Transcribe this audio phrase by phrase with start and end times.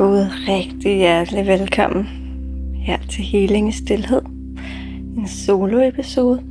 [0.00, 2.06] God rigtig hjertelig velkommen
[2.86, 4.22] her til Healing i Stilhed.
[5.16, 6.42] En solo-episode.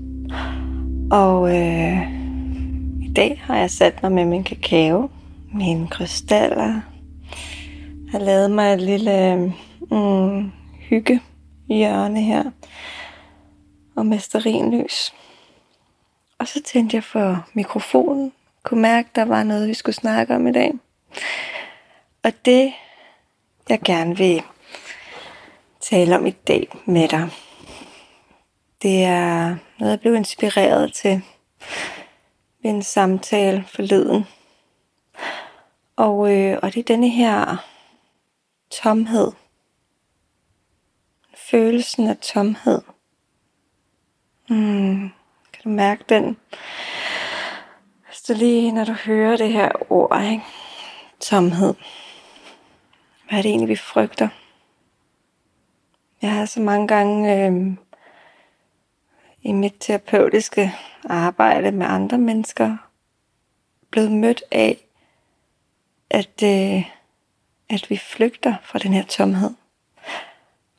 [1.12, 2.12] Og øh,
[3.02, 5.10] i dag har jeg sat mig med min kakao,
[5.54, 6.82] mine krystaller.
[8.04, 9.52] Jeg har lavet mig et lille øh,
[9.92, 11.22] mm, hygge
[11.70, 12.44] hjørne her.
[13.96, 15.14] Og mesterinlys.
[16.40, 18.32] Og så tændte jeg for mikrofonen.
[18.64, 20.74] Kunne mærke, der var noget, vi skulle snakke om i dag.
[22.24, 22.74] Og det
[23.70, 24.44] jeg gerne vil
[25.82, 27.30] tale om i dag med dig.
[28.82, 31.22] Det er noget, jeg blev inspireret til
[32.64, 34.26] ved en samtale forleden.
[35.96, 37.66] Og, øh, og det er denne her
[38.72, 39.32] tomhed.
[41.36, 42.82] Følelsen af tomhed.
[44.50, 45.10] Mm,
[45.54, 46.38] kan du mærke den?
[48.12, 50.44] Så lige, når du hører det her ord, ikke?
[51.20, 51.74] Tomhed.
[53.30, 54.30] Hvad er det egentlig, vi frygter?
[56.22, 57.78] Jeg har så mange gange øh,
[59.42, 60.74] i mit terapeutiske
[61.10, 62.78] arbejde med andre mennesker
[63.92, 64.86] blevet mødt af,
[66.10, 66.92] at, øh,
[67.70, 69.52] at vi flygter fra den her tomhed.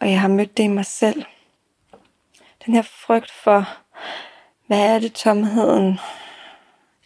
[0.01, 1.25] Og jeg har mødt det i mig selv.
[2.67, 3.69] Den her frygt for,
[4.67, 5.99] hvad er det tomheden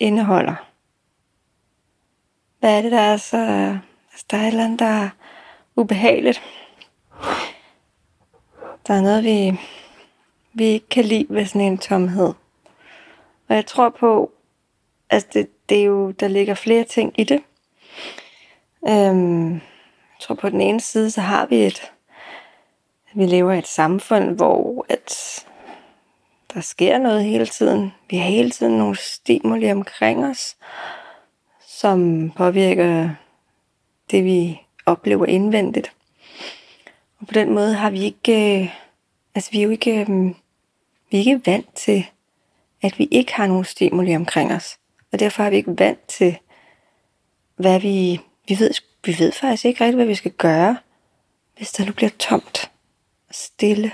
[0.01, 0.71] indeholder?
[2.61, 3.37] Hvad er det, der er så...
[4.13, 5.11] Altså, der er et eller andet, der
[5.77, 6.43] ubehageligt.
[8.87, 9.61] Der er noget, vi,
[10.53, 12.33] vi ikke kan lide ved sådan en tomhed.
[13.49, 14.33] Og jeg tror på,
[15.11, 17.43] at det, det er jo, der ligger flere ting i det.
[18.89, 21.93] Øhm, jeg tror på den ene side, så har vi et,
[23.15, 25.47] vi lever i et samfund, hvor at
[26.55, 27.93] der sker noget hele tiden.
[28.11, 30.57] Vi har hele tiden nogle stimuli omkring os,
[31.61, 33.11] som påvirker
[34.11, 35.93] det, vi oplever indvendigt.
[37.21, 38.69] Og på den måde har vi ikke, øh,
[39.35, 40.09] altså vi er jo ikke, øh,
[41.11, 42.07] vi er ikke vant til,
[42.83, 44.79] at vi ikke har nogen stimuli omkring os.
[45.13, 46.39] Og derfor har vi ikke vant til,
[47.57, 48.71] hvad vi, vi ved,
[49.05, 50.77] vi ved faktisk ikke rigtigt, hvad vi skal gøre,
[51.57, 52.71] hvis der nu bliver tomt
[53.29, 53.93] og stille.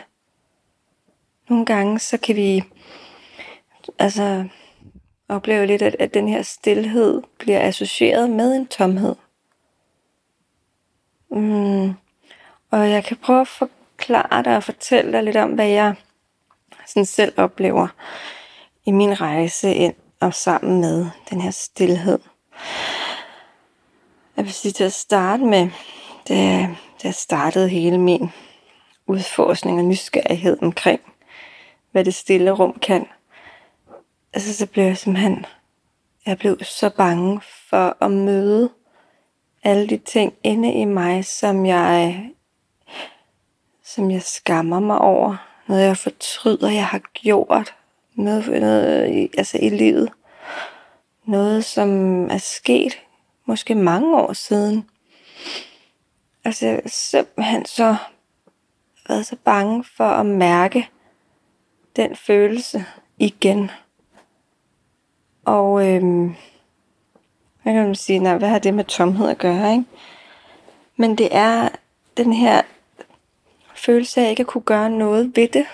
[1.48, 2.62] Nogle gange, så kan vi
[3.98, 4.44] altså
[5.28, 9.14] opleve lidt, at, at den her stillhed bliver associeret med en tomhed.
[11.30, 11.94] Mm.
[12.70, 15.94] Og jeg kan prøve at forklare dig og fortælle dig lidt om, hvad jeg
[16.86, 17.88] sådan selv oplever
[18.84, 22.18] i min rejse ind og sammen med den her stillhed.
[24.36, 25.70] Jeg vil sige til at starte med,
[26.28, 26.60] da,
[27.02, 28.30] da jeg startede hele min
[29.06, 31.00] udforskning og nysgerrighed omkring,
[31.90, 33.06] hvad det stille rum kan.
[34.32, 35.46] Altså så blev jeg simpelthen,
[36.26, 37.40] jeg blev så bange
[37.70, 38.70] for at møde
[39.62, 42.30] alle de ting inde i mig, som jeg,
[43.84, 45.36] som jeg skammer mig over.
[45.66, 47.74] Noget jeg fortryder, jeg har gjort.
[48.14, 50.12] Noget, noget altså i livet.
[51.24, 51.90] Noget, som
[52.30, 52.98] er sket
[53.46, 54.90] måske mange år siden.
[56.44, 57.96] Altså jeg simpelthen så
[59.08, 60.88] været så bange for at mærke
[61.96, 62.84] den følelse
[63.18, 63.70] igen.
[65.44, 66.34] Og øhm,
[67.64, 69.84] jeg kan man sige, nej, hvad har det med tomhed at gøre, ikke?
[70.96, 71.68] Men det er
[72.16, 72.62] den her
[73.74, 75.66] følelse af ikke at kunne gøre noget ved det.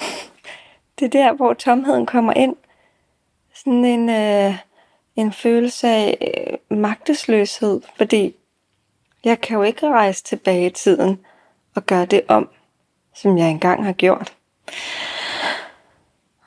[0.98, 2.56] Det er der, hvor tomheden kommer ind.
[3.54, 4.54] Sådan en, øh,
[5.16, 8.34] en følelse af øh, magtesløshed, fordi
[9.24, 11.18] jeg kan jo ikke rejse tilbage i tiden
[11.74, 12.48] og gøre det om,
[13.14, 14.36] som jeg engang har gjort.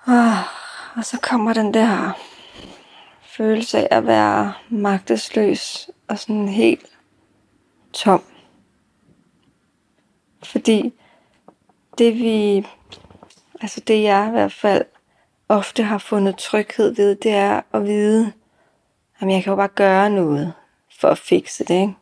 [0.06, 0.34] Og,
[0.96, 2.14] og så kommer den der
[3.40, 6.86] følelse af at være magtesløs og sådan helt
[7.94, 8.24] tom.
[10.44, 10.94] Fordi
[11.98, 12.68] det vi,
[13.62, 14.86] altså det jeg i hvert fald
[15.50, 18.34] ofte har fundet tryghed ved, det er at vide,
[19.20, 20.54] at jeg kan jo bare gøre noget
[21.00, 21.82] for at fikse det.
[21.82, 21.94] Ikke?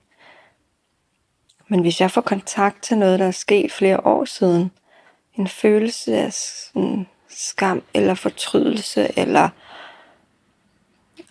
[1.67, 4.71] Men hvis jeg får kontakt til noget, der er sket flere år siden,
[5.33, 9.50] en følelse af sådan skam eller fortrydelse eller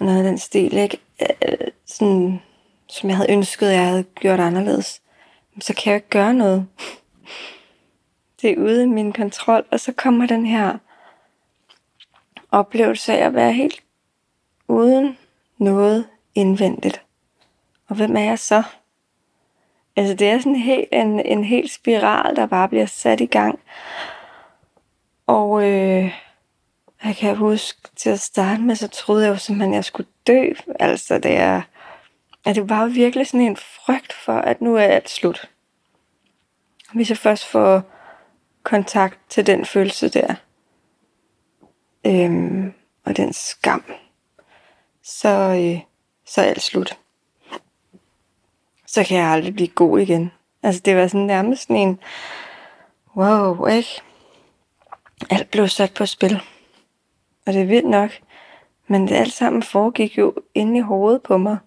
[0.05, 0.99] noget af den stil, ikke?
[1.23, 2.43] Øh, sådan,
[2.89, 5.03] som jeg havde ønsket, jeg havde gjort anderledes,
[5.61, 6.67] så kan jeg ikke gøre noget.
[8.43, 10.79] Det er ude i min kontrol, og så kommer den her
[12.51, 13.83] oplevelse af at være helt
[14.69, 15.19] uden
[15.59, 17.03] noget indvendigt.
[17.89, 18.63] Og hvem er jeg så?
[19.97, 23.59] Altså det er sådan helt, en, en helt spiral, der bare bliver sat i gang.
[25.27, 26.26] Og øh,
[27.07, 30.09] jeg kan huske til at starte med, så troede jeg jo simpelthen, at jeg skulle
[30.27, 30.45] dø.
[30.81, 31.63] Altså, det er,
[32.45, 35.51] at det var virkelig sådan en frygt for, at nu er alt slut.
[36.95, 37.83] Hvis jeg først får
[38.63, 40.35] kontakt til den følelse der,
[42.07, 42.73] øhm,
[43.05, 43.85] og den skam,
[45.03, 45.81] så, øh,
[46.27, 46.99] så er alt slut.
[48.87, 50.33] Så kan jeg aldrig blive god igen.
[50.63, 52.01] Altså det var sådan nærmest sådan en,
[53.17, 54.03] wow, ikke?
[55.31, 56.41] Alt blev sat på spil.
[57.47, 58.11] Og det er vildt nok.
[58.87, 61.59] Men det alt sammen foregik jo inde i hovedet på mig.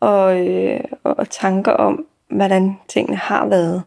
[0.00, 3.82] Og, øh, og tanker om, hvordan tingene har været.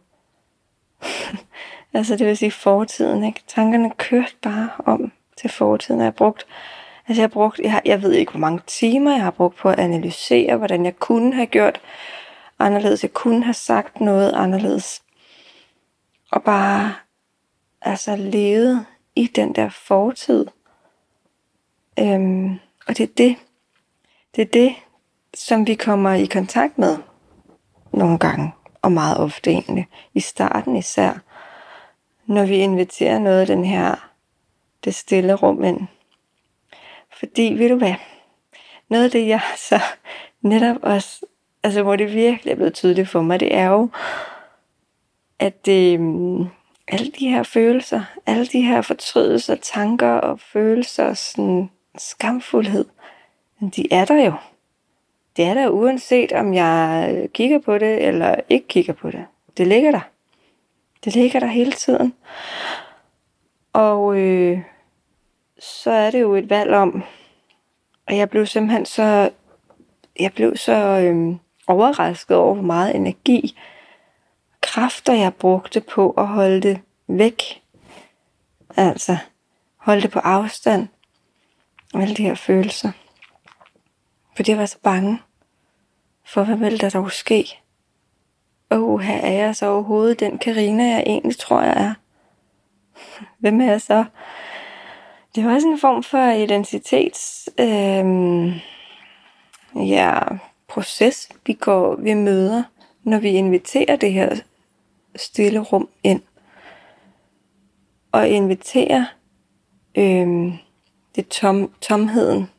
[1.94, 3.44] altså det vil sige fortiden, ikke?
[3.48, 6.02] Tankerne kørte bare om til fortiden.
[6.02, 6.48] Jeg brugt,
[7.08, 9.56] altså jeg har brugt, jeg, har, jeg ved ikke hvor mange timer jeg har brugt
[9.56, 11.82] på at analysere, hvordan jeg kunne have gjort
[12.60, 13.04] anderledes.
[13.04, 15.04] Jeg kunne have sagt noget anderledes.
[16.32, 16.94] Og bare
[17.82, 18.86] altså levet
[19.16, 20.46] i den der fortid.
[22.01, 23.36] Øhm, og det er det,
[24.36, 24.75] det er det,
[25.33, 26.98] som vi kommer i kontakt med
[27.94, 28.51] nogle gange,
[28.81, 31.13] og meget ofte egentlig, i starten især,
[32.25, 34.09] når vi inviterer noget af den her,
[34.83, 35.88] det stille rum ind.
[37.19, 37.94] Fordi, ved du hvad,
[38.89, 39.80] noget af det, jeg så
[40.42, 41.25] netop også,
[41.63, 43.89] altså hvor det virkelig er blevet tydeligt for mig, det er jo,
[45.39, 46.00] at det,
[46.88, 52.86] alle de her følelser, alle de her fortrydelser, tanker og følelser, sådan skamfuldhed,
[53.60, 54.34] Men de er der jo.
[55.38, 59.26] Det er der uanset om jeg øh, kigger på det eller ikke kigger på det.
[59.58, 60.02] Det ligger der.
[61.06, 62.14] Det ligger der hele tiden.
[63.74, 64.62] Og øh,
[65.60, 67.04] så er det jo et valg om,
[68.08, 69.30] og jeg blev simpelthen så,
[70.20, 71.36] jeg blev så øh,
[71.68, 73.58] overrasket over, hvor meget energi,
[74.62, 77.62] kræfter jeg brugte på at holde det væk.
[78.78, 79.18] Altså,
[79.78, 80.88] holde det på afstand.
[81.94, 82.92] Alle de her følelser.
[84.36, 85.20] Fordi jeg var så bange
[86.26, 87.60] for, hvad ville der dog ske?
[88.72, 91.94] Åh, her er jeg så overhovedet den Karina jeg egentlig tror, jeg er.
[93.42, 94.06] Hvem er jeg så?
[95.36, 97.50] Det var også en form for identitets...
[97.60, 98.06] Øh,
[99.90, 100.20] ja,
[100.68, 102.64] proces, vi går, vi møder,
[103.04, 104.36] når vi inviterer det her
[105.16, 106.22] stille rum ind.
[108.12, 109.06] Og inviterer
[109.98, 110.54] øh,
[111.16, 112.50] det tom, tomheden,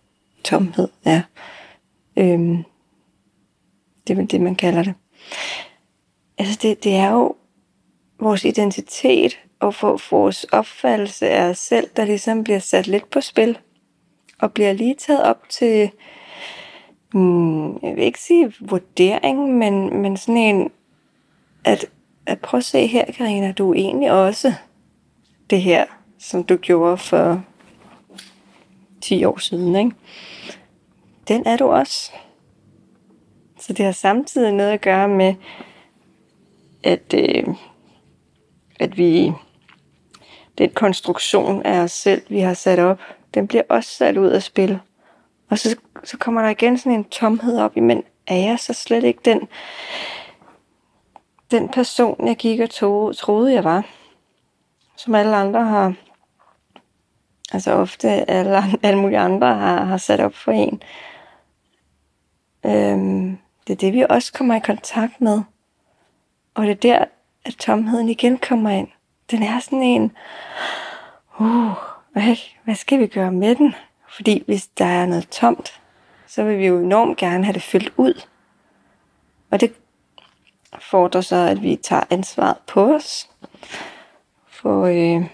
[0.44, 1.22] tomhed, ja,
[2.16, 2.64] Øhm,
[4.06, 4.94] det er det, man kalder det.
[6.38, 7.36] Altså det, det er jo
[8.20, 13.20] vores identitet og for, vores opfattelse af os selv, der ligesom bliver sat lidt på
[13.20, 13.58] spil,
[14.38, 15.90] og bliver lige taget op til,
[17.12, 20.70] hmm, jeg vil ikke sige vurdering, men, men sådan en,
[21.64, 21.86] at,
[22.26, 24.54] at prøve at se her, Karina, du er egentlig også
[25.50, 25.86] det her,
[26.18, 27.44] som du gjorde for
[29.02, 29.92] 10 år siden, ikke?
[31.28, 32.12] Den er du også.
[33.60, 35.34] Så det har samtidig noget at gøre med,
[36.82, 37.44] at, øh,
[38.80, 39.32] at vi
[40.58, 43.00] den konstruktion af os selv, vi har sat op,
[43.34, 44.78] den bliver også sat ud af spil.
[45.50, 49.04] Og så, så kommer der igen sådan en tomhed op, men er jeg så slet
[49.04, 49.48] ikke den,
[51.50, 53.86] den person, jeg gik og tog, troede, jeg var?
[54.96, 55.94] Som alle andre har,
[57.52, 60.82] altså ofte alle, alle mulige andre har, har sat op for en.
[62.66, 65.42] Øhm, det er det, vi også kommer i kontakt med.
[66.54, 67.04] Og det er der,
[67.44, 68.88] at tomheden igen kommer ind.
[69.30, 70.12] Den er sådan en,
[71.40, 71.70] uh,
[72.12, 73.74] hvad, hvad skal vi gøre med den?
[74.08, 75.80] Fordi hvis der er noget tomt,
[76.26, 78.22] så vil vi jo enormt gerne have det fyldt ud.
[79.50, 79.74] Og det
[80.80, 83.30] fordrer så, at vi tager ansvaret på os.
[84.48, 85.24] For øh,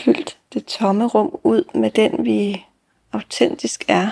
[0.00, 2.64] fyldt det tomme rum ud med den, vi
[3.12, 4.10] autentisk er.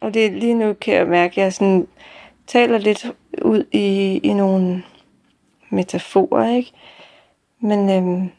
[0.00, 1.88] Og det lige nu kan jeg mærke, at jeg sådan
[2.46, 3.06] taler lidt
[3.42, 4.84] ud i, i nogle
[5.70, 6.72] metaforer, ikke?
[7.60, 8.30] Men øhm,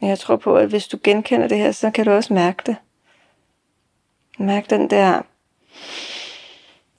[0.00, 2.76] jeg tror på, at hvis du genkender det her, så kan du også mærke det.
[4.38, 5.22] Mærk den der,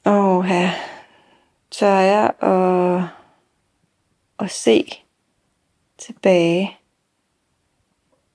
[0.05, 0.73] åh ja,
[1.71, 3.03] tør jeg at,
[4.39, 5.03] at se
[5.97, 6.78] tilbage,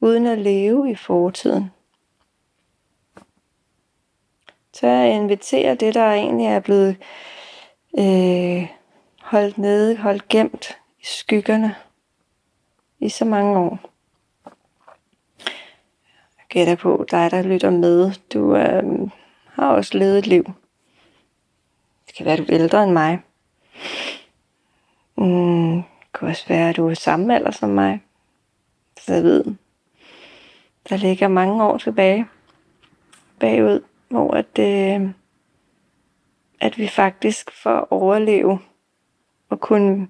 [0.04, 1.70] uden at leve i fortiden.
[4.73, 6.96] Så jeg invitere det, der egentlig er blevet
[7.99, 8.68] øh,
[9.23, 11.75] holdt nede, holdt gemt i skyggerne
[12.99, 13.78] i så mange år.
[16.38, 18.12] Jeg gætter på dig, der lytter med.
[18.32, 19.11] Du øh,
[19.46, 20.44] har også levet et liv.
[22.06, 23.18] Det kan være, du er ældre end mig.
[25.16, 28.00] Mm, det kan også være, at du er samme alder som mig.
[29.00, 29.44] Så jeg ved,
[30.88, 32.26] der ligger mange år tilbage
[33.38, 35.08] bagud hvor at, øh,
[36.60, 38.58] at vi faktisk for at overleve
[39.48, 40.08] og kunne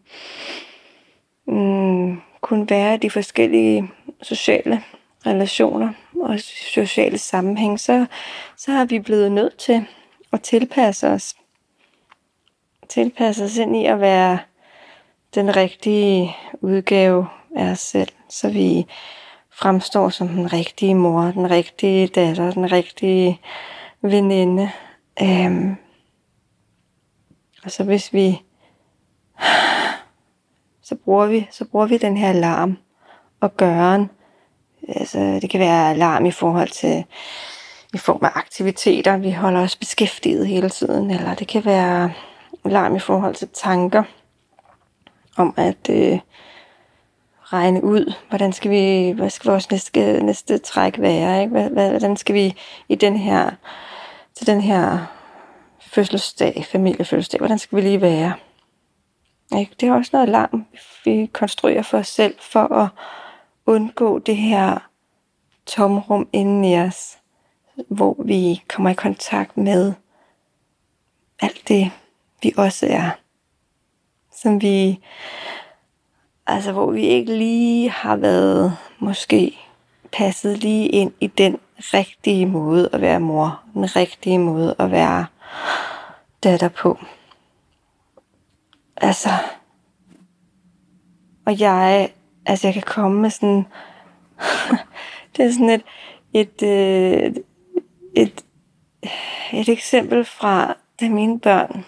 [1.47, 3.91] mm, kunne være i de forskellige
[4.23, 4.83] sociale
[5.27, 8.07] relationer og sociale sammenhæng, så,
[8.57, 9.87] så har vi blevet nødt til
[10.33, 11.37] at tilpasse os.
[12.89, 14.39] Tilpasse os ind i at være
[15.35, 18.87] den rigtige udgave af os selv, så vi
[19.55, 23.41] fremstår som den rigtige mor, den rigtige datter, den rigtige
[24.03, 24.71] veninde.
[25.23, 25.77] Øhm,
[27.65, 28.43] og så hvis vi
[30.83, 32.79] så bruger vi, så bruger vi den her alarm
[33.41, 34.11] og gøren.
[34.89, 37.05] Altså, det kan være alarm i forhold til
[37.95, 42.13] i form af aktiviteter, vi holder os beskæftiget hele tiden, eller det kan være
[42.65, 44.03] alarm i forhold til tanker
[45.37, 46.19] om at øh,
[47.55, 51.69] regne ud, hvordan skal vi, hvad skal vores næste, næste træk være, ikke?
[51.69, 52.55] Hvordan skal vi
[52.89, 53.51] i den her,
[54.35, 55.07] til den her
[55.81, 58.35] fødselsdag, familiefødselsdag, hvordan skal vi lige være?
[59.59, 59.75] Ikke?
[59.81, 60.67] Det er også noget larm,
[61.05, 62.89] vi konstruerer for os selv, for at
[63.67, 64.79] undgå det her
[65.67, 67.19] tomrum inden i os,
[67.89, 69.93] hvor vi kommer i kontakt med
[71.41, 71.91] alt det,
[72.43, 73.11] vi også er.
[74.43, 74.99] Som vi,
[76.47, 79.59] altså hvor vi ikke lige har været måske
[80.13, 85.27] passet lige ind i den rigtige måde at være mor, den rigtige måde at være
[86.43, 86.99] datter på.
[88.97, 89.29] Altså,
[91.47, 92.11] og jeg,
[92.47, 93.67] altså jeg kan komme med sådan,
[95.37, 95.83] det er sådan et,
[96.33, 97.43] et, et,
[98.15, 98.45] et,
[99.53, 101.85] et eksempel fra, da mine børn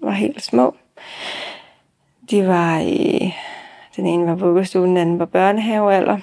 [0.00, 0.76] var helt små.
[2.30, 3.34] De var i,
[3.96, 6.18] den ene var vuggestue, den anden var børnehavealder.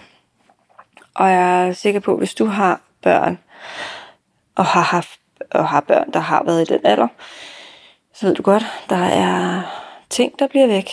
[1.16, 3.40] Og jeg er sikker på, at hvis du har børn,
[4.56, 5.20] og har haft
[5.52, 7.08] og har børn, der har været i den alder,
[8.14, 9.62] så ved du godt, der er
[10.10, 10.90] ting, der bliver væk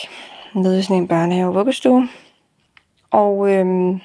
[0.54, 2.08] nede i sådan en børnehave vuggestue.
[3.10, 4.00] Og øhm,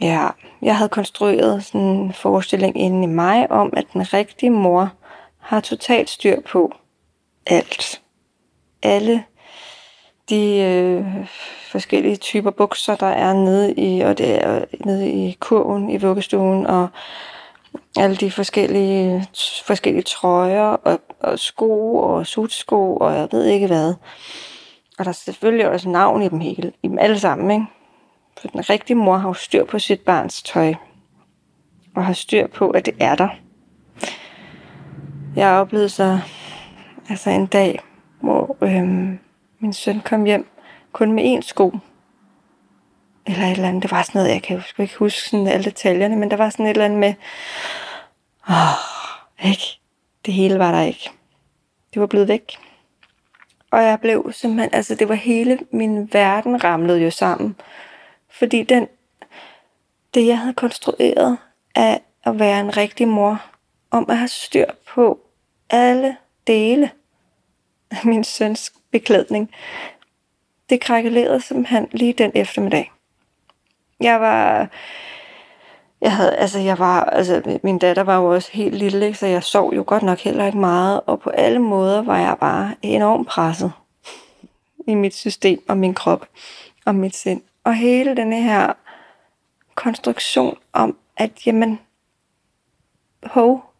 [0.00, 0.28] ja,
[0.62, 4.92] jeg havde konstrueret sådan en forestilling inde i mig om, at den rigtige mor
[5.38, 6.72] har totalt styr på
[7.46, 8.02] alt.
[8.82, 9.24] Alle
[10.28, 11.26] de øh,
[11.70, 16.66] forskellige typer bukser, der er nede i, og det er nede i kurven i vuggestuen,
[16.66, 16.88] og
[17.96, 19.28] alle de forskellige,
[19.64, 23.94] forskellige trøjer og, og sko og sutsko og jeg ved ikke hvad.
[24.98, 27.66] Og der er selvfølgelig også navn i dem hele, i dem alle sammen, ikke?
[28.40, 30.74] For den rigtige mor har jo styr på sit barns tøj.
[31.96, 33.28] Og har styr på, at det er der.
[35.36, 36.18] Jeg oplevede så
[37.08, 37.80] altså en dag,
[38.20, 39.18] hvor øhm,
[39.64, 40.48] min søn kom hjem
[40.92, 41.78] kun med én sko.
[43.26, 43.82] Eller et eller andet.
[43.82, 46.50] Det var sådan noget, jeg kan jo ikke huske sådan alle detaljerne, men der var
[46.50, 47.14] sådan et eller andet med,
[48.48, 49.80] åh, ikke?
[50.26, 51.10] Det hele var der ikke.
[51.94, 52.58] Det var blevet væk.
[53.70, 57.56] Og jeg blev simpelthen, altså det var hele min verden ramlede jo sammen.
[58.30, 58.88] Fordi den,
[60.14, 61.38] det jeg havde konstrueret
[61.74, 63.44] af at være en rigtig mor,
[63.90, 65.20] om at have styr på
[65.70, 66.16] alle
[66.46, 66.90] dele
[67.90, 69.50] af min søns beklædning,
[70.70, 72.92] det krakkelerede simpelthen lige den eftermiddag.
[74.00, 74.68] Jeg var,
[76.00, 79.18] jeg havde, altså jeg var, altså min datter var jo også helt lille, ikke?
[79.18, 82.36] så jeg sov jo godt nok heller ikke meget, og på alle måder var jeg
[82.40, 83.72] bare enormt presset
[84.88, 86.26] i mit system og min krop
[86.84, 87.42] og mit sind.
[87.64, 88.72] Og hele den her
[89.74, 91.80] konstruktion om, at jamen,
[93.22, 93.72] hov,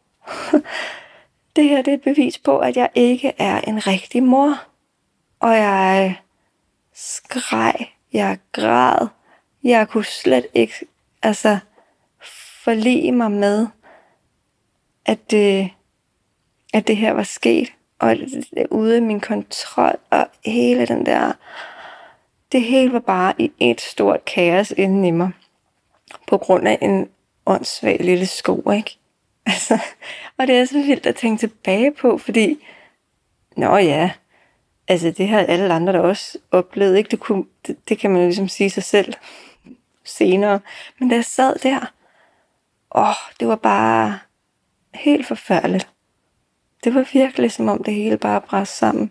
[1.57, 4.74] det her det er et bevis på, at jeg ikke er en rigtig mor.
[5.45, 6.17] Og jeg
[6.95, 7.75] skreg,
[8.13, 9.09] jeg græd,
[9.65, 10.75] jeg kunne slet ikke,
[11.23, 11.59] altså,
[12.65, 13.67] forlige mig med,
[15.07, 15.71] at det,
[16.75, 21.33] at det her var sket, og det ude af min kontrol, og hele den der,
[22.53, 25.31] det hele var bare i et stort kaos inden i mig,
[26.29, 27.09] på grund af en
[27.47, 28.99] åndssvag lille sko, ikke?
[29.47, 29.79] Altså,
[30.39, 32.65] og det er så vildt at tænke tilbage på, fordi,
[33.57, 34.11] nå ja,
[34.89, 37.11] altså det har alle andre der også oplevet, ikke?
[37.11, 39.15] Det, kunne, det, det kan man jo ligesom sige sig selv
[40.05, 40.61] senere.
[40.99, 41.93] Men da jeg sad der,
[42.95, 44.19] åh, det var bare
[44.95, 45.89] helt forfærdeligt.
[46.85, 49.11] Det var virkelig som om det hele bare brændte sammen.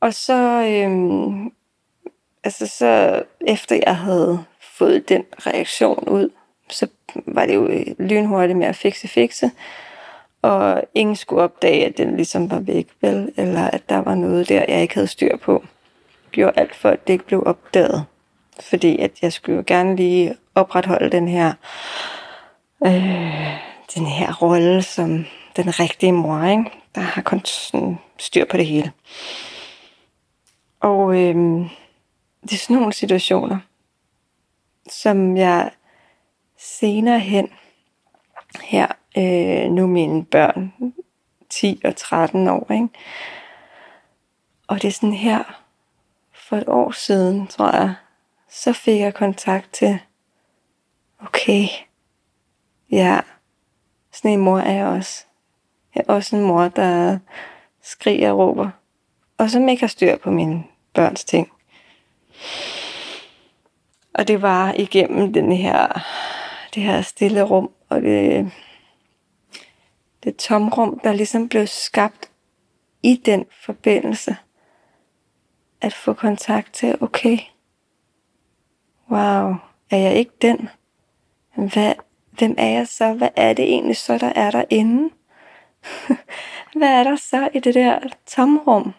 [0.00, 1.52] Og så, øhm,
[2.44, 6.30] altså så efter jeg havde fået den reaktion ud,
[6.70, 6.88] så
[7.26, 9.50] var det jo øh, lynhurtigt med at fikse fikse.
[10.46, 13.32] Og ingen skulle opdage, at den ligesom var væk, vel?
[13.36, 15.52] Eller at der var noget der, jeg ikke havde styr på.
[16.24, 18.04] Jeg gjorde alt for, at det ikke blev opdaget.
[18.60, 21.52] Fordi at jeg skulle jo gerne lige opretholde den her,
[22.86, 23.60] øh,
[23.94, 25.24] den her rolle som
[25.56, 26.70] den rigtige mor, ikke?
[26.94, 28.92] der har kun sådan styr på det hele.
[30.80, 31.34] Og øh,
[32.42, 33.58] det er sådan nogle situationer,
[34.90, 35.70] som jeg
[36.58, 37.48] senere hen,
[38.62, 38.86] her
[39.18, 40.72] øh, nu mine børn,
[41.50, 42.88] 10 og 13 år, ikke?
[44.66, 45.62] og det er sådan her,
[46.32, 47.94] for et år siden, tror jeg,
[48.50, 49.98] så fik jeg kontakt til,
[51.20, 51.66] okay,
[52.90, 53.20] ja,
[54.12, 55.24] sådan en mor er jeg også.
[55.94, 57.18] Jeg er også en mor, der
[57.82, 58.70] skriger og råber,
[59.38, 61.52] og som ikke har styr på mine børns ting.
[64.14, 66.06] Og det var igennem den her,
[66.74, 68.52] det her stille rum, og det,
[70.24, 72.30] det tomrum, der ligesom blev skabt
[73.02, 74.36] i den forbindelse.
[75.80, 77.38] At få kontakt til, okay,
[79.10, 79.54] wow,
[79.90, 80.68] er jeg ikke den?
[81.56, 81.94] Hvad,
[82.30, 83.12] hvem er jeg så?
[83.12, 85.10] Hvad er det egentlig så, der er derinde?
[86.78, 88.92] Hvad er der så i det der tomrum,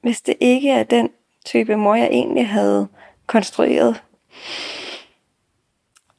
[0.00, 1.10] hvis det ikke er den
[1.44, 2.88] type mor, jeg egentlig havde
[3.26, 4.02] konstrueret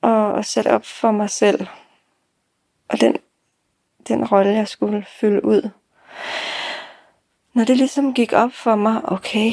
[0.01, 1.67] og, og op for mig selv.
[2.87, 3.17] Og den,
[4.07, 5.69] den rolle, jeg skulle fylde ud.
[7.53, 9.51] Når det ligesom gik op for mig, okay,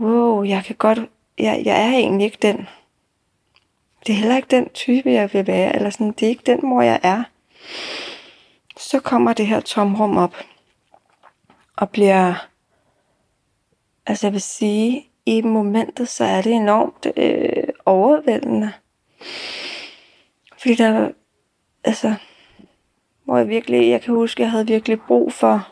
[0.00, 0.98] wow, jeg kan godt,
[1.38, 2.68] jeg, jeg er egentlig ikke den.
[4.06, 6.60] Det er heller ikke den type, jeg vil være, eller sådan, det er ikke den
[6.62, 7.24] mor, jeg er.
[8.76, 10.36] Så kommer det her tomrum op,
[11.76, 12.48] og bliver,
[14.06, 18.72] altså jeg vil sige, i momentet, så er det enormt øh, overvældende.
[20.58, 21.10] Fordi der,
[21.84, 22.14] altså,
[23.26, 25.68] hvor jeg virkelig, jeg kan huske, jeg havde virkelig brug for,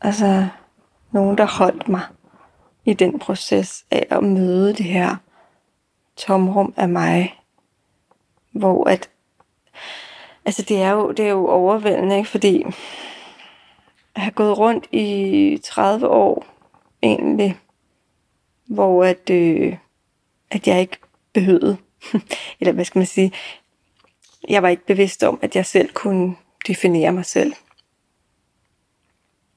[0.00, 0.48] altså,
[1.12, 2.02] nogen, der holdt mig
[2.84, 5.16] i den proces af at møde det her
[6.16, 7.40] tomrum af mig,
[8.50, 9.10] hvor at,
[10.44, 12.28] altså det er jo, det er jo overvældende, ikke?
[12.28, 12.64] fordi
[14.16, 16.46] jeg har gået rundt i 30 år
[17.02, 17.58] egentlig,
[18.66, 19.76] hvor at, øh,
[20.50, 20.96] at jeg ikke
[21.32, 21.76] behøvede,
[22.60, 23.32] eller hvad skal man sige,
[24.48, 27.52] jeg var ikke bevidst om, at jeg selv kunne definere mig selv.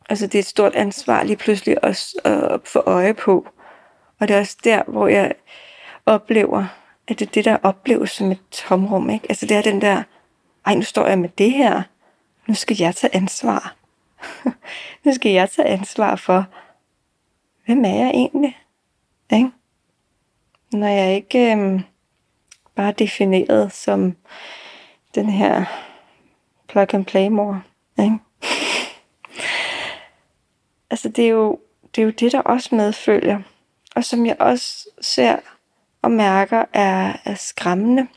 [0.09, 3.47] Altså det er et stort ansvar lige pludselig også at få øje på.
[4.19, 5.33] Og det er også der, hvor jeg
[6.05, 6.65] oplever,
[7.07, 9.09] at det er det, der opleves som et tomrum.
[9.09, 9.25] Ikke?
[9.29, 10.03] Altså det er den der,
[10.65, 11.81] ej nu står jeg med det her,
[12.47, 13.75] nu skal jeg tage ansvar.
[15.03, 16.45] nu skal jeg tage ansvar for,
[17.65, 18.57] hvem er jeg egentlig?
[19.33, 19.51] Ikke?
[20.71, 21.81] Når jeg ikke øhm,
[22.75, 24.15] bare er defineret som
[25.15, 25.65] den her
[26.67, 27.63] plug and play mor.
[27.99, 28.19] Ikke?
[30.89, 31.59] altså det er, jo,
[31.95, 33.39] det er jo det, der også medfølger.
[33.95, 35.37] Og som jeg også ser
[36.01, 38.07] og mærker er, er skræmmende.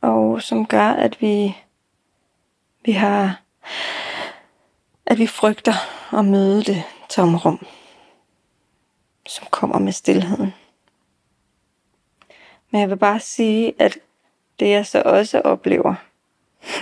[0.00, 1.56] Og som gør, at vi,
[2.84, 3.42] vi har,
[5.06, 5.72] at vi frygter
[6.18, 7.66] at møde det tomrum,
[9.26, 10.54] som kommer med stillheden.
[12.70, 13.98] Men jeg vil bare sige, at
[14.62, 15.94] det jeg så også oplever,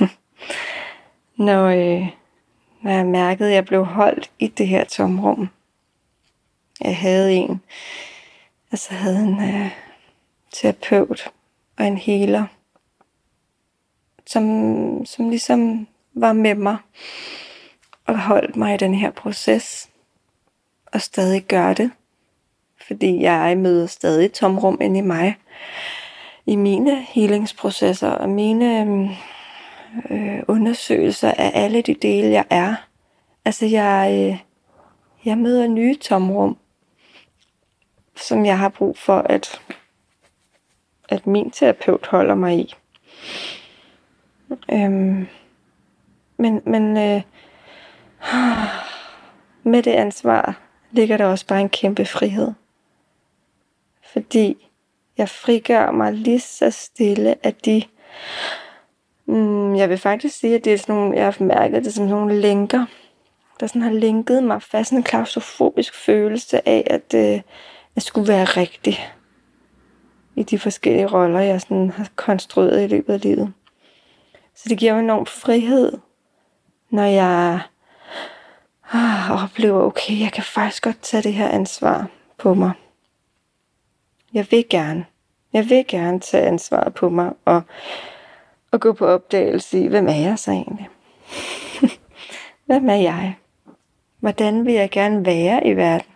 [1.47, 2.09] når, øh,
[2.83, 5.49] når jeg mærkede, at jeg blev holdt i det her tomrum.
[6.81, 7.61] Jeg havde en,
[8.73, 9.71] altså havde en øh,
[10.53, 11.33] terapeut
[11.79, 12.47] og en healer,
[14.27, 16.77] som, som ligesom var med mig
[18.07, 19.91] og holdt mig i den her proces
[20.87, 21.91] og stadig gør det.
[22.87, 25.37] Fordi jeg møder stadig tomrum ind i mig.
[26.47, 29.09] I mine healingsprocesser og mine øhm,
[30.11, 32.75] øh, undersøgelser af alle de dele, jeg er.
[33.45, 34.39] Altså jeg, øh,
[35.25, 36.57] jeg møder nye tomrum,
[38.17, 39.61] som jeg har brug for, at,
[41.09, 42.75] at min terapeut holder mig i.
[44.73, 45.27] Øhm,
[46.37, 47.23] men men øh,
[49.63, 52.53] med det ansvar ligger der også bare en kæmpe frihed.
[54.13, 54.70] Fordi
[55.19, 57.83] jeg frigør mig lige så stille af de...
[59.27, 62.07] Mm, jeg vil faktisk sige, at det er sådan nogle, jeg har mærket det som
[62.07, 62.87] nogle lænker,
[63.61, 64.89] der sådan har linket mig fast.
[64.89, 67.41] Sådan en klaustrofobisk følelse af, at øh,
[67.95, 68.99] jeg skulle være rigtig
[70.37, 73.53] i de forskellige roller, jeg sådan har konstrueret i løbet af livet.
[74.55, 75.99] Så det giver mig enorm frihed,
[76.91, 77.61] når jeg
[78.93, 82.07] ah, oplever, okay, jeg kan faktisk godt tage det her ansvar
[82.39, 82.73] på mig.
[84.35, 85.07] Jeg vil gerne.
[85.53, 87.63] Jeg vil gerne tage ansvaret på mig og,
[88.71, 90.89] og gå på opdagelse i, hvem er jeg så egentlig?
[92.67, 93.37] hvem er jeg?
[94.21, 96.07] Hvordan vil jeg gerne være i verden?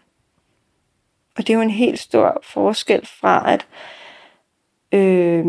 [1.37, 3.66] Og det er jo en helt stor forskel fra at,
[4.92, 5.46] øh,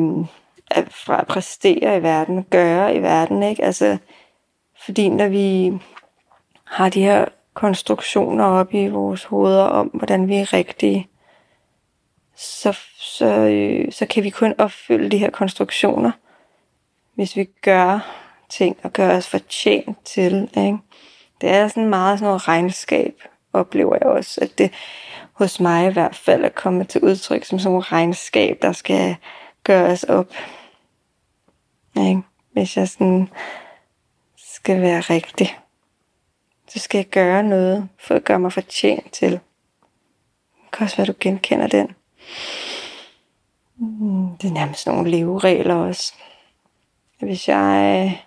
[0.72, 3.64] at, fra at præstere i verden, gøre i verden, ikke?
[3.64, 3.98] Altså,
[4.86, 5.74] fordi når vi
[6.64, 11.08] har de her konstruktioner op i vores hoveder om, hvordan vi er rigtige,
[12.36, 16.12] så, så, øh, så kan vi kun opfylde de her konstruktioner,
[17.16, 18.00] hvis vi gør
[18.50, 20.50] ting og gør os fortjent til.
[20.58, 20.78] Ikke?
[21.42, 23.22] Det er sådan meget sådan noget regnskab,
[23.54, 24.74] oplever jeg også, at det
[25.34, 29.16] hos mig i hvert fald er kommet til udtryk som sådan noget regnskab, der skal
[29.64, 30.34] gøres op.
[31.98, 32.22] Ikke?
[32.52, 33.30] Hvis jeg sådan
[34.38, 35.60] skal være rigtig,
[36.68, 39.32] så skal jeg gøre noget for at gøre mig fortjent til.
[39.32, 39.40] Det
[40.74, 41.96] kan også være, du genkender den.
[43.78, 46.14] Mm, det er nærmest nogle leveregler også.
[47.20, 48.26] Hvis jeg øh,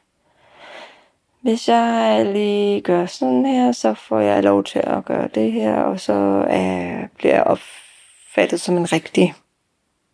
[1.40, 5.74] hvis jeg lige gør sådan her, så får jeg lov til at gøre det her,
[5.74, 6.12] og så
[6.50, 9.34] øh, bliver jeg opfattet som en rigtig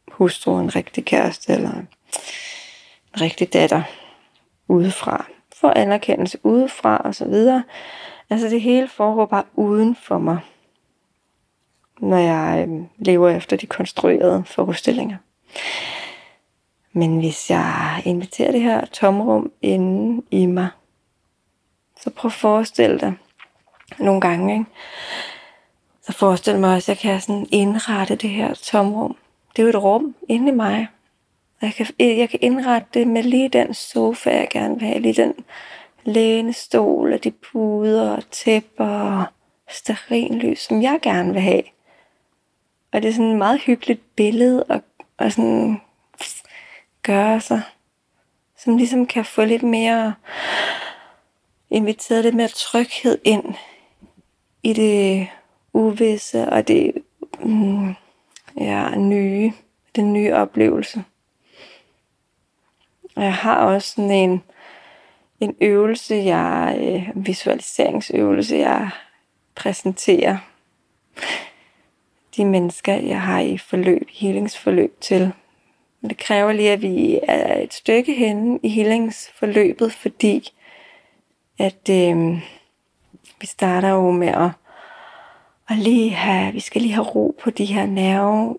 [0.08, 1.88] hustru, en rigtig kæreste, eller en
[3.20, 3.82] rigtig datter
[4.68, 5.26] udefra.
[5.60, 7.64] For anerkendelse udefra, og så videre.
[8.30, 10.38] Altså det hele foregår bare uden for mig,
[12.00, 15.16] når jeg øhm, lever efter de konstruerede forestillinger.
[16.92, 20.68] Men hvis jeg inviterer det her tomrum inde i mig,
[22.00, 23.14] så prøv at forestille dig
[23.98, 24.64] nogle gange, ikke?
[26.02, 29.16] Så forestil mig også, at jeg kan sådan indrette det her tomrum.
[29.56, 30.88] Det er jo et rum inde i mig.
[31.62, 35.00] Jeg kan, øh, jeg kan indrette det med lige den sofa, jeg gerne vil have.
[35.00, 35.34] Lige den
[36.04, 39.24] lænestol og de puder og tæpper og
[39.70, 41.62] sterinlys, som jeg gerne vil have.
[42.94, 44.80] Og det er sådan et meget hyggeligt billede at,
[45.18, 45.80] at sådan
[47.02, 47.62] gøre sig,
[48.56, 50.14] som ligesom kan få lidt mere
[51.70, 53.54] inviteret lidt mere tryghed ind
[54.62, 55.28] i det
[55.72, 56.92] uvisse og det
[57.40, 57.94] mm,
[58.60, 59.52] ja, nye,
[59.96, 61.04] den nye oplevelse.
[63.16, 64.42] Og jeg har også sådan en,
[65.40, 68.90] en øvelse, jeg, øh, visualiseringsøvelse, jeg
[69.54, 70.38] præsenterer
[72.36, 75.32] de mennesker, jeg har i forløb, healingsforløb til.
[76.00, 80.52] Men det kræver lige, at vi er et stykke henne i healingsforløbet, fordi
[81.58, 82.38] at øh,
[83.40, 84.50] vi starter jo med at,
[85.68, 88.58] at lige have, vi skal lige have ro på de her nerve.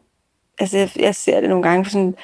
[0.60, 2.16] Altså jeg, jeg ser det nogle gange, for sådan,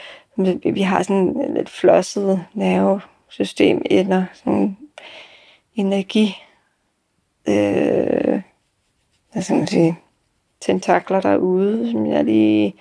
[0.76, 4.78] vi har sådan et lidt flosset nervesystem eller sådan
[5.76, 6.38] energi,
[7.48, 8.42] øh,
[9.32, 9.98] hvad skal man sige,
[10.62, 12.76] tentakler derude, som jeg lige,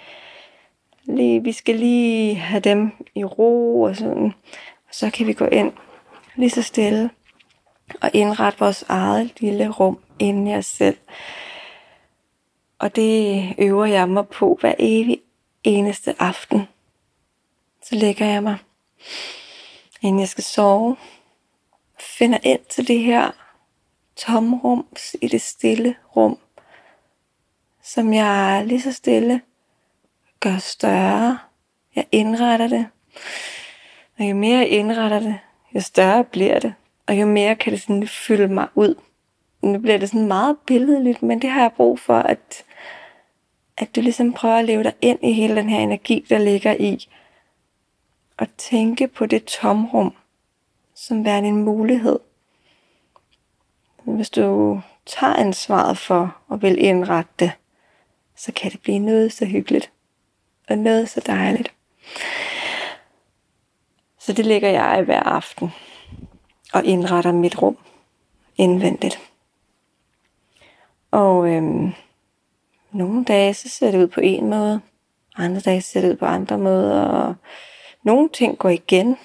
[1.04, 4.32] lige, vi skal lige have dem i ro og sådan,
[4.88, 5.72] og så kan vi gå ind
[6.36, 7.10] lige så stille
[8.02, 10.96] og indrette vores eget lille rum inden i os selv.
[12.78, 15.20] Og det øver jeg mig på hver evig
[15.64, 16.62] eneste aften.
[17.82, 18.56] Så lægger jeg mig,
[20.02, 20.96] inden jeg skal sove,
[22.00, 23.30] finder ind til det her
[24.16, 24.86] tomrum
[25.22, 26.38] i det stille rum,
[27.94, 29.40] som jeg lige så stille
[30.40, 31.38] gør større.
[31.96, 32.86] Jeg indretter det.
[34.18, 35.38] Og jo mere jeg indretter det,
[35.74, 36.74] jo større bliver det.
[37.06, 38.94] Og jo mere kan det sådan fylde mig ud.
[39.62, 42.64] Nu bliver det sådan meget billedligt, men det har jeg brug for, at,
[43.76, 46.74] at du ligesom prøver at leve dig ind i hele den her energi, der ligger
[46.74, 47.08] i.
[48.38, 50.14] Og tænke på det tomrum,
[50.94, 52.18] som værende en mulighed.
[54.04, 57.52] Hvis du tager ansvaret for at vil indrette det,
[58.40, 59.92] så kan det blive noget så hyggeligt
[60.68, 61.72] og noget så dejligt.
[64.18, 65.70] Så det ligger jeg hver aften
[66.72, 67.78] og indretter mit rum
[68.56, 69.20] indvendigt.
[71.10, 71.92] Og øhm,
[72.92, 74.80] nogle dage så ser det ud på en måde,
[75.36, 77.34] andre dage ser det ud på andre måder, og
[78.02, 79.16] nogle ting går igen.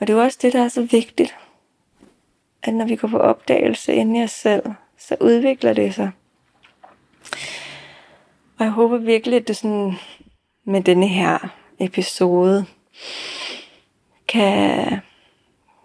[0.00, 1.36] Og det er jo også det, der er så vigtigt,
[2.62, 4.62] at når vi går på opdagelse inde i os selv,
[4.98, 6.10] så udvikler det sig.
[8.58, 9.94] Og jeg håber virkelig, at du sådan
[10.64, 11.38] med denne her
[11.78, 12.66] episode
[14.28, 15.00] kan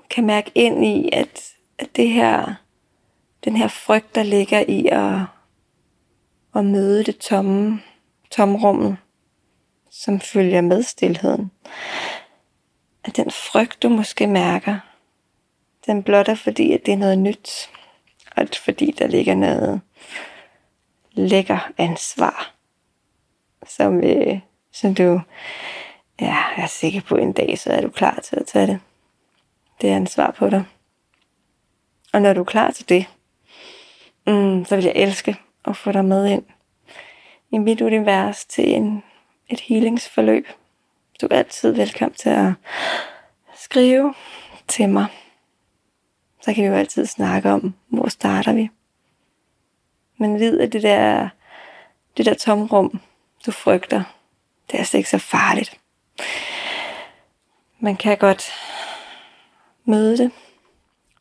[0.10, 2.56] kan mærke ind i, at, at det her,
[3.44, 5.22] den her frygt, der ligger i at,
[6.56, 7.82] at møde det tomme,
[8.32, 8.98] tomrummet,
[9.92, 11.52] som følger med stillheden,
[13.04, 14.80] at den frygt, du måske mærker,
[15.86, 17.70] den blot er fordi, at det er noget nyt,
[18.32, 19.82] og at fordi der ligger noget
[21.16, 22.54] lækker ansvar,
[23.68, 24.40] som, øh,
[24.72, 25.22] som du
[26.22, 28.80] ja, er sikker på en dag, så er du klar til at tage det
[29.82, 30.64] det er ansvar på dig.
[32.14, 33.06] Og når du er klar til det,
[34.28, 36.44] mm, så vil jeg elske at få dig med ind
[37.52, 39.04] i mit univers til en,
[39.50, 40.48] et healingsforløb.
[41.22, 42.54] Du er altid velkommen til at
[43.56, 44.14] skrive
[44.68, 45.06] til mig.
[46.42, 48.70] så kan vi jo altid snakke om, hvor starter vi.
[50.18, 51.30] Men vid, at det der,
[52.18, 53.00] det der tomrum,
[53.46, 54.04] du frygter,
[54.68, 55.80] det er altså ikke så farligt.
[57.80, 58.52] Man kan godt
[59.86, 60.32] møde det,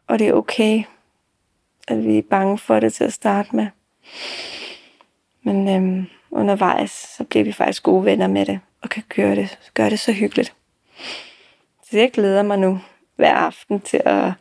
[0.07, 0.83] og det er okay,
[1.89, 3.67] at vi er bange for det til at starte med.
[5.43, 9.59] Men øhm, undervejs, så bliver vi faktisk gode venner med det, og kan gøre det,
[9.75, 10.55] gøre det så hyggeligt.
[11.83, 12.81] Så jeg glæder mig nu
[13.17, 14.33] hver aften til at,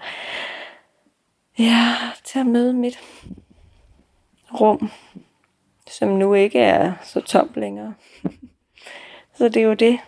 [1.59, 2.99] ja, til at møde mit
[4.61, 4.91] rum,
[5.87, 7.93] som nu ikke er så tomt længere.
[9.37, 9.99] så det er jo det.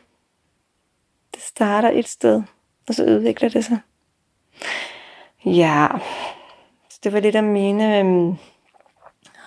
[1.33, 2.43] Det starter et sted,
[2.87, 3.79] og så udvikler det sig.
[5.45, 5.87] Ja,
[6.89, 8.35] så det var lidt af mine øhm,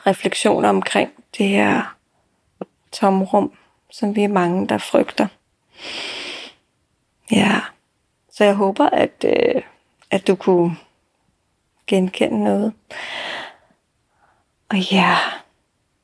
[0.06, 1.96] refleksioner omkring det her
[2.92, 3.52] tomrum,
[3.90, 5.26] som vi er mange, der frygter.
[7.32, 7.60] Ja,
[8.30, 9.62] så jeg håber, at, øh,
[10.10, 10.76] at du kunne
[11.86, 12.72] genkende noget.
[14.70, 15.16] Og ja,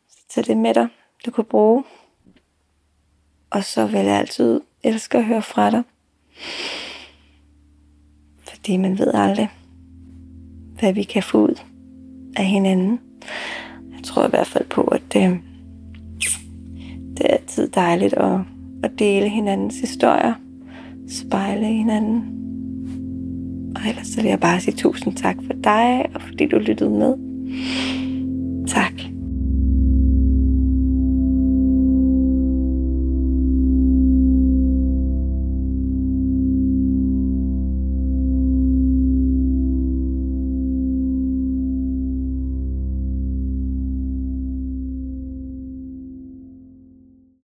[0.08, 0.88] så tag det med dig,
[1.26, 1.84] du kunne bruge.
[3.50, 5.82] Og så vil jeg altid elske at høre fra dig.
[8.48, 9.50] Fordi man ved aldrig,
[10.80, 11.60] hvad vi kan få ud
[12.36, 13.00] af hinanden.
[13.94, 15.40] Jeg tror i hvert fald på, at det,
[17.16, 18.40] det er altid dejligt at,
[18.82, 20.34] at dele hinandens historier,
[21.08, 22.30] spejle hinanden.
[23.76, 26.90] Og ellers så vil jeg bare sige tusind tak for dig, og fordi du lyttede
[26.90, 27.14] med.
[28.66, 28.93] Zack.